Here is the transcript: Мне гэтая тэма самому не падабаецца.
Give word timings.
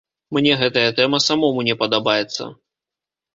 Мне 0.35 0.53
гэтая 0.61 0.85
тэма 0.99 1.19
самому 1.27 1.67
не 1.69 1.77
падабаецца. 1.83 2.49